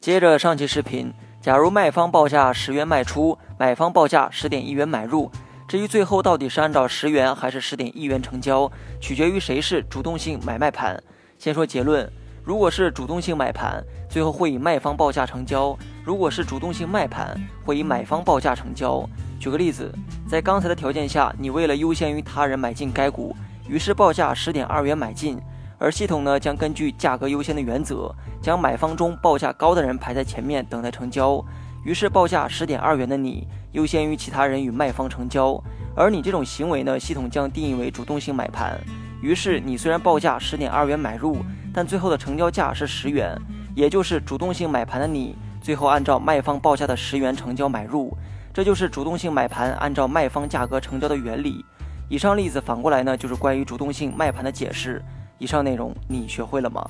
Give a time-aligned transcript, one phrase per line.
[0.00, 1.12] 接着上期视频，
[1.42, 5.30] 假如卖方报价十元卖出，买方报价十点一元买入，
[5.68, 10.98] 至于最后到底是按照十元还是十点一元成交，取决于谁是主动性买卖盘。
[11.38, 12.10] 先说结论，
[12.42, 19.06] 如果是主动性买盘，最后会以卖方报价成交；如果是主动性卖盘，会以买方报价成交。
[19.38, 19.94] 举个例子，
[20.26, 23.36] 在刚才的条件下，你为了优先于他人买进该股，
[23.68, 25.38] 于是报价十点二元买进。
[25.80, 31.42] 而系统呢，将根据价格优先的原则，将买方中报价高的人排在前面等待成交。
[31.86, 35.58] 于是报价十点二元的你，优先于其他人与卖方成交。
[35.96, 38.78] 而你这种行为呢，系统将定义为主动性买盘。
[39.22, 41.38] 于是你虽然报价十点二元买入，
[41.72, 43.34] 但最后的成交价是十元，
[43.74, 48.14] 也就是主动性买盘的你，最后按照卖方报价的十元成交买入。
[48.52, 51.64] 这就是主动性买盘按照卖方价格成交的原理。
[52.10, 55.02] 以上例子反过来呢，就是关于主动性卖盘的解释。
[55.40, 56.86] 以上内容你学会了吗？